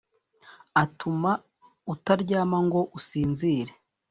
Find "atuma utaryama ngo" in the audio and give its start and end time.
0.83-2.79